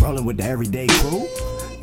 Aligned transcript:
rolling 0.00 0.24
with 0.24 0.36
the 0.36 0.44
everyday 0.44 0.86
crew. 0.86 1.26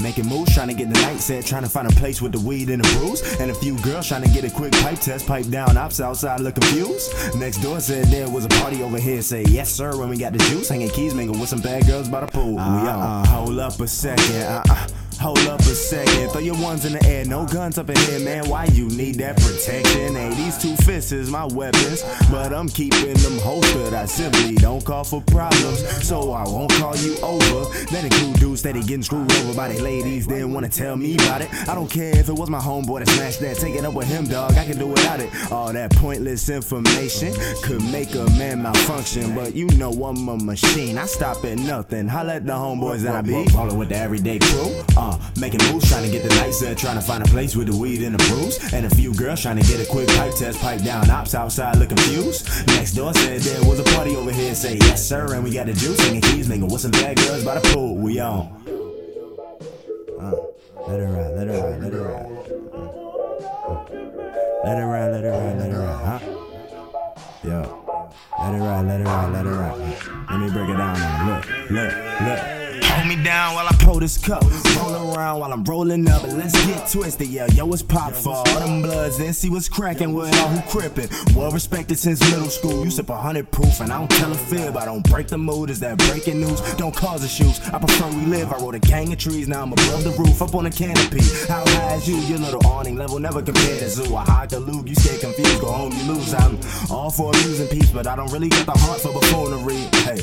Making 0.01 0.27
moves, 0.27 0.53
trying 0.53 0.67
to 0.67 0.73
get 0.73 0.91
the 0.93 0.99
night 1.01 1.19
set, 1.19 1.45
trying 1.45 1.63
to 1.63 1.69
find 1.69 1.87
a 1.87 1.91
place 1.91 2.21
with 2.21 2.31
the 2.31 2.39
weed 2.39 2.69
and 2.69 2.83
the 2.83 2.97
brews. 2.97 3.21
And 3.39 3.51
a 3.51 3.53
few 3.53 3.79
girls 3.81 4.07
trying 4.07 4.23
to 4.23 4.29
get 4.29 4.43
a 4.43 4.49
quick 4.49 4.73
pipe 4.73 4.99
test, 4.99 5.27
pipe 5.27 5.45
down, 5.47 5.77
ops 5.77 6.01
outside 6.01 6.41
look 6.41 6.55
confused. 6.55 7.13
Next 7.35 7.59
door 7.59 7.79
said 7.79 8.05
there 8.07 8.29
was 8.29 8.45
a 8.45 8.49
party 8.49 8.81
over 8.83 8.99
here, 8.99 9.21
say 9.21 9.43
yes 9.43 9.71
sir 9.71 9.95
when 9.97 10.09
we 10.09 10.17
got 10.17 10.33
the 10.33 10.39
juice. 10.39 10.67
Hanging 10.67 10.89
keys, 10.89 11.13
mingle 11.13 11.39
with 11.39 11.49
some 11.49 11.61
bad 11.61 11.85
girls 11.85 12.09
by 12.09 12.21
the 12.21 12.27
pool. 12.27 12.59
Uh, 12.59 12.81
we 12.81 12.87
uh, 12.89 13.25
hold 13.27 13.59
up 13.59 13.79
a 13.79 13.87
second, 13.87 14.41
uh, 14.41 14.63
uh. 14.69 14.87
Hold 15.21 15.39
up 15.47 15.59
a 15.61 15.63
second, 15.63 16.31
throw 16.31 16.41
your 16.41 16.59
ones 16.59 16.85
in 16.85 16.93
the 16.93 17.05
air, 17.05 17.23
no 17.23 17.45
guns 17.45 17.77
up 17.77 17.89
in 17.89 17.95
here, 17.95 18.19
man. 18.19 18.49
Why 18.49 18.65
you 18.65 18.89
need 18.89 19.15
that 19.19 19.37
protection? 19.37 20.15
Hey, 20.15 20.33
these 20.35 20.57
two 20.57 20.72
fists 20.83 21.11
is 21.11 21.29
my 21.29 21.45
weapons, 21.45 22.03
but 22.29 22.53
I'm 22.53 22.69
keeping 22.69 23.13
them 23.13 23.39
holstered. 23.39 23.93
I 23.93 24.05
simply 24.05 24.55
don't 24.55 24.83
call 24.83 25.03
for 25.03 25.21
problems, 25.21 25.79
so 26.05 26.31
I 26.31 26.43
won't 26.43 26.71
call 26.73 26.95
you 26.97 27.17
over. 27.21 27.69
That 27.91 28.03
include 28.03 28.39
dudes 28.39 28.59
steady 28.61 28.81
getting 28.81 29.03
screwed 29.03 29.31
over 29.31 29.53
by 29.55 29.69
the 29.69 29.81
ladies, 29.81 30.27
didn't 30.27 30.53
wanna 30.53 30.69
tell 30.69 30.95
me 30.95 31.15
about 31.15 31.41
it. 31.41 31.49
I 31.67 31.75
don't 31.75 31.89
care 31.89 32.17
if 32.17 32.29
it 32.29 32.33
was 32.33 32.49
my 32.49 32.59
homeboy 32.59 32.99
that 32.99 33.09
smashed 33.09 33.39
that, 33.41 33.57
take 33.57 33.75
it 33.75 33.85
up 33.85 33.93
with 33.93 34.07
him, 34.07 34.25
dog. 34.25 34.53
I 34.53 34.65
can 34.65 34.77
do 34.77 34.87
without 34.87 35.19
it. 35.19 35.29
All 35.51 35.71
that 35.71 35.91
pointless 35.95 36.49
information 36.49 37.33
could 37.63 37.83
make 37.91 38.13
a 38.15 38.25
man 38.37 38.61
malfunction, 38.61 39.35
but 39.35 39.55
you 39.55 39.67
know 39.77 39.91
I'm 39.91 40.27
a 40.27 40.37
machine. 40.37 40.97
I 40.97 41.05
stop 41.05 41.43
at 41.45 41.57
nothing. 41.57 42.07
Holla 42.07 42.35
at 42.35 42.45
the 42.45 42.53
homeboys 42.53 42.99
that 42.99 43.15
I 43.15 43.21
be 43.21 43.45
rolling 43.55 43.77
with 43.77 43.89
the 43.89 43.97
everyday 43.97 44.39
crew. 44.39 44.83
Uh, 44.97 45.17
making 45.39 45.61
moves, 45.71 45.89
trying 45.89 46.05
to 46.05 46.11
get 46.11 46.23
the 46.23 46.35
night 46.35 46.53
set, 46.53 46.77
trying 46.77 46.95
to 46.95 47.01
find 47.01 47.23
a 47.23 47.27
place 47.27 47.55
with 47.55 47.67
the 47.67 47.77
weed 47.77 48.01
and 48.01 48.15
the 48.15 48.23
brews. 48.29 48.73
And 48.73 48.85
a 48.85 48.89
few 48.89 49.13
girls 49.13 49.41
trying 49.41 49.57
to 49.57 49.63
get 49.63 49.79
a 49.79 49.89
quick 49.89 50.07
pipe 50.09 50.33
test, 50.35 50.59
pipe 50.59 50.72
down, 50.81 51.09
ops 51.09 51.35
outside 51.35 51.77
looking 51.77 51.97
confused. 51.97 52.47
Next 52.67 52.93
door 52.93 53.13
said 53.13 53.41
there 53.41 53.63
was 53.69 53.79
a 53.79 53.83
party 53.83 54.15
over 54.15 54.31
here, 54.31 54.55
say 54.55 54.77
yes 54.77 55.07
sir, 55.07 55.33
and 55.35 55.43
we 55.43 55.51
got 55.53 55.67
the 55.67 55.73
juice, 55.73 55.97
singing 55.97 56.21
keys, 56.21 56.47
nigga, 56.47 56.71
with 56.71 56.81
some 56.81 56.91
bad 56.91 57.17
girls 57.17 57.43
by 57.43 57.59
the 57.59 57.73
pool, 57.73 57.95
we 57.95 58.19
on. 58.19 58.47
Uh, 60.19 60.35
let 60.87 60.99
it 60.99 61.05
ride, 61.05 61.35
let 61.35 61.47
it 61.47 61.61
ride, 61.61 61.81
let 61.81 61.93
it 61.93 61.97
ride. 61.97 62.25
Uh, 62.73 63.85
let 64.63 64.77
it 64.77 64.85
ride, 64.85 65.11
let 65.11 65.23
it 65.23 65.29
ride, 65.29 65.57
let 65.59 65.69
it 65.69 65.77
ride, 65.77 66.05
huh? 66.05 66.19
Yo, 67.43 68.15
let 68.39 68.55
it 68.55 68.57
ride, 68.57 68.85
let 68.85 69.01
it 69.01 69.03
ride, 69.03 69.33
let 69.33 69.45
it 69.45 69.49
ride. 69.49 69.79
Let 70.29 70.39
me 70.39 70.49
break 70.49 70.69
it 70.69 70.77
down 70.77 70.93
now. 70.97 71.35
Look, 71.35 71.69
look, 71.69 71.93
look. 72.21 72.62
Hold 72.83 73.07
me 73.07 73.23
down 73.23 73.55
while 73.55 73.67
I 73.67 73.75
pour 73.79 73.99
this 73.99 74.17
cup. 74.17 74.43
Roll 74.77 75.13
around 75.13 75.39
while 75.39 75.53
I'm 75.53 75.63
rolling 75.63 76.07
up. 76.09 76.23
And 76.23 76.37
let's 76.37 76.53
get 76.65 76.89
twisted, 76.89 77.27
yeah. 77.27 77.47
Yo, 77.47 77.71
it's 77.73 77.81
pop 77.81 78.13
for 78.13 78.33
all 78.35 78.59
them 78.59 78.81
bloods. 78.81 79.19
And 79.19 79.35
see 79.35 79.49
what's 79.49 79.69
cracking 79.69 80.13
with 80.13 80.35
all 80.39 80.49
who 80.49 80.61
crippin'. 80.69 81.09
Well 81.35 81.51
respected 81.51 81.97
since 81.97 82.19
middle 82.31 82.49
school. 82.49 82.83
You 82.83 82.91
sip 82.91 83.09
a 83.09 83.17
hundred 83.17 83.51
proof, 83.51 83.81
and 83.81 83.91
I 83.91 83.99
don't 83.99 84.11
tell 84.11 84.31
a 84.31 84.35
fib. 84.35 84.77
I 84.77 84.85
don't 84.85 85.07
break 85.09 85.27
the 85.27 85.37
mood. 85.37 85.69
Is 85.69 85.79
that 85.81 85.97
breaking 85.97 86.39
news? 86.39 86.61
Don't 86.75 86.95
cause 86.95 87.23
issues. 87.23 87.59
I 87.69 87.79
prefer 87.79 88.07
we 88.09 88.25
live. 88.25 88.51
I 88.51 88.57
wrote 88.57 88.75
a 88.75 88.79
gang 88.79 89.11
of 89.11 89.19
trees. 89.19 89.47
Now 89.47 89.63
I'm 89.63 89.73
above 89.73 90.03
the 90.03 90.11
roof, 90.11 90.41
up 90.41 90.55
on 90.55 90.65
a 90.65 90.71
canopy. 90.71 91.23
How 91.47 91.63
high 91.65 91.95
is 91.95 92.07
you? 92.07 92.17
Your 92.17 92.39
little 92.39 92.65
awning 92.67 92.95
level 92.95 93.19
never 93.19 93.41
compare 93.41 93.79
to 93.79 93.89
zoo. 93.89 94.15
I 94.15 94.23
hide 94.23 94.49
the 94.49 94.59
Luke. 94.59 94.87
You 94.87 94.95
stay 94.95 95.17
confused. 95.19 95.61
Go 95.61 95.71
home, 95.71 95.93
you 95.93 96.13
lose. 96.13 96.33
I'm 96.33 96.59
all 96.89 97.09
for 97.09 97.31
amusing 97.31 97.67
peace, 97.67 97.91
but 97.91 98.07
I 98.07 98.15
don't 98.15 98.31
really 98.31 98.49
got 98.49 98.65
the 98.65 98.77
heart 98.77 99.01
for 99.01 99.13
buffoonery. 99.13 99.77
Hey. 100.03 100.21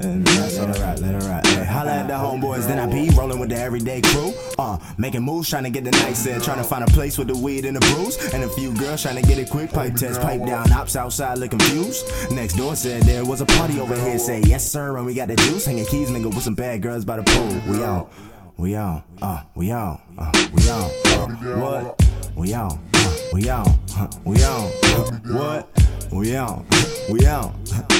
And 0.00 0.24
that's 0.24 0.56
let 0.58 0.76
it 0.76 0.80
ride, 0.80 1.00
let 1.00 1.14
it 1.16 1.26
ride. 1.26 1.46
Hey, 1.46 1.64
the 2.08 2.14
homeboys, 2.14 2.66
then 2.66 2.78
I 2.78 2.86
be 2.86 3.10
rolling 3.16 3.38
with 3.38 3.50
the 3.50 3.56
everyday 3.56 4.00
crew. 4.00 4.32
Uh, 4.58 4.78
making 4.96 5.22
moves, 5.22 5.48
trying 5.48 5.64
to 5.64 5.70
get 5.70 5.84
the 5.84 5.90
night 5.92 6.16
set, 6.16 6.42
trying 6.42 6.58
to 6.58 6.64
find 6.64 6.82
a 6.82 6.86
place 6.88 7.18
with 7.18 7.28
the 7.28 7.36
weed 7.36 7.64
and 7.64 7.76
the 7.76 7.80
brews. 7.94 8.16
And 8.32 8.42
a 8.42 8.48
few 8.48 8.74
girls 8.74 9.02
trying 9.02 9.16
to 9.16 9.22
get 9.22 9.38
a 9.38 9.44
quick 9.48 9.70
pipe 9.70 9.94
test, 9.94 10.20
pipe 10.20 10.44
down, 10.44 10.72
ops 10.72 10.96
outside 10.96 11.38
look 11.38 11.50
confused. 11.50 12.06
Next 12.30 12.54
door 12.54 12.74
said 12.76 13.02
there 13.02 13.24
was 13.24 13.40
a 13.40 13.46
party 13.46 13.78
over 13.80 13.94
here, 13.94 14.18
say 14.18 14.40
yes 14.40 14.66
sir, 14.70 14.96
and 14.96 15.06
we 15.06 15.14
got 15.14 15.28
the 15.28 15.36
juice. 15.36 15.66
Hanging 15.66 15.86
keys, 15.86 16.10
nigga, 16.10 16.26
with 16.26 16.42
some 16.42 16.54
bad 16.54 16.82
girls 16.82 17.04
by 17.04 17.16
the 17.18 17.22
pool. 17.24 17.72
We 17.72 17.84
on, 17.84 18.08
we 18.56 18.74
on, 18.74 19.02
uh, 19.22 19.42
we 19.54 19.70
on, 19.70 20.00
uh, 20.18 20.32
we 20.52 20.68
on, 20.70 20.90
uh, 21.06 21.60
what? 21.60 22.08
We 22.36 22.54
on, 22.54 22.78
uh, 22.94 23.16
we 23.32 23.48
on, 23.48 23.66
uh, 23.96 24.10
we 24.24 24.42
on, 24.42 24.72
uh, 24.84 25.10
what? 25.26 25.68
We 26.10 26.36
on, 26.36 26.66
we 27.10 27.26
on, 27.26 27.54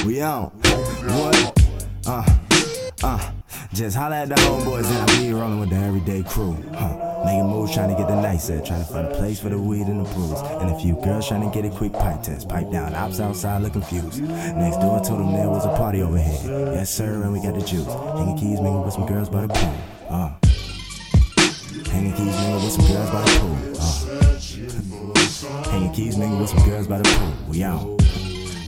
we 0.05 0.21
on, 0.21 0.49
what? 0.49 1.61
Uh, 2.07 2.25
uh, 3.03 3.31
just 3.73 3.95
holla 3.95 4.17
at 4.17 4.29
the 4.29 4.35
homeboys 4.35 4.85
and 4.85 5.09
I 5.09 5.19
be 5.19 5.31
rolling 5.31 5.59
with 5.59 5.69
the 5.69 5.75
everyday 5.75 6.23
crew. 6.23 6.57
Huh. 6.73 7.23
Making 7.23 7.47
moves, 7.47 7.73
trying 7.73 7.89
to 7.89 7.95
get 7.95 8.07
the 8.07 8.19
night 8.19 8.41
set, 8.41 8.65
trying 8.65 8.83
to 8.83 8.91
find 8.91 9.07
a 9.07 9.11
place 9.11 9.39
for 9.39 9.49
the 9.49 9.59
weed 9.59 9.87
and 9.87 10.05
the 10.05 10.09
brews. 10.13 10.39
And 10.61 10.71
a 10.71 10.79
few 10.79 10.95
girls 11.03 11.27
trying 11.27 11.49
to 11.49 11.53
get 11.53 11.71
a 11.71 11.75
quick 11.75 11.93
pipe 11.93 12.23
test. 12.23 12.49
Pipe 12.49 12.71
down, 12.71 12.95
ops 12.95 13.19
outside 13.19 13.61
look 13.61 13.73
confused. 13.73 14.21
Next 14.23 14.77
door 14.77 14.99
told 15.01 15.19
them 15.19 15.33
there 15.33 15.49
was 15.49 15.65
a 15.65 15.69
party 15.75 16.01
over 16.01 16.17
here. 16.17 16.73
Yes, 16.73 16.89
sir, 16.89 17.21
and 17.21 17.33
we 17.33 17.41
got 17.41 17.53
the 17.55 17.65
juice. 17.65 17.85
Hanging 17.85 18.37
keys, 18.37 18.59
mingle 18.61 18.83
with 18.83 18.93
some 18.93 19.05
girls 19.05 19.29
by 19.29 19.41
the 19.45 19.53
pool. 19.53 19.75
Uh. 20.09 20.31
Hanging 21.91 22.13
keys, 22.13 22.35
mingle 22.39 22.61
with 22.63 22.71
some 22.71 22.87
girls 22.87 23.09
by 23.11 23.21
the 23.21 23.39
pool. 23.39 23.57
Uh. 25.63 25.69
Hanging 25.69 25.93
keys, 25.93 26.17
mingle 26.17 26.39
with 26.39 26.49
some 26.49 26.63
girls 26.67 26.87
by 26.87 26.97
the 26.97 27.03
pool. 27.03 27.33
We 27.49 27.63
out. 27.63 27.98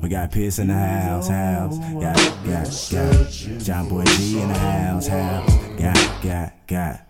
We 0.01 0.09
got 0.09 0.31
Pierce 0.31 0.57
in 0.57 0.67
the 0.67 0.73
house, 0.73 1.27
house. 1.27 1.77
Got, 1.77 2.15
got, 2.43 2.89
got. 2.91 3.29
John 3.63 3.87
Boy 3.87 4.03
G 4.03 4.39
in 4.41 4.47
the 4.47 4.57
house, 4.57 5.07
house. 5.07 5.55
Got, 5.77 6.23
got, 6.23 6.67
got. 6.67 7.07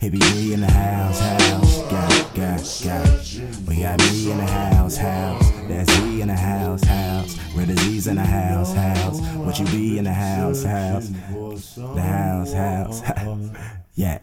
Hippie 0.00 0.20
D 0.20 0.52
in 0.52 0.60
the 0.60 0.70
house, 0.70 1.18
house. 1.18 1.78
Got, 1.90 2.34
got, 2.36 2.80
got. 2.84 3.66
We 3.66 3.82
got 3.82 3.98
me 3.98 4.30
in 4.30 4.38
the 4.38 4.46
house, 4.46 4.96
house. 4.96 5.50
That's 5.66 5.92
Z 5.92 6.20
in 6.20 6.28
the 6.28 6.36
house, 6.36 6.84
house. 6.84 7.38
Red 7.56 7.76
Z's 7.76 8.06
in 8.06 8.14
the 8.14 8.24
house, 8.24 8.72
house. 8.72 9.20
What 9.34 9.58
you 9.58 9.66
be 9.66 9.98
in 9.98 10.04
the 10.04 10.12
house, 10.12 10.62
house. 10.62 11.08
The 11.08 12.00
house, 12.00 12.52
house. 12.52 13.02
yeah. 13.96 14.20